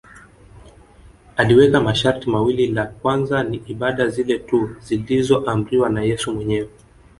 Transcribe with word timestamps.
Aliweka 1.37 1.81
masharti 1.81 2.29
mawili 2.29 2.67
la 2.67 2.85
kwanza 2.85 3.43
ni 3.43 3.61
ibada 3.67 4.07
zile 4.07 4.39
tu 4.39 4.75
zilizoamriwa 4.79 5.89
na 5.89 6.01
Yesu 6.03 6.31
mwenyewe 6.33 6.69